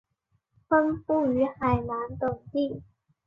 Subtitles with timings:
[0.67, 2.81] 分布于海南等地。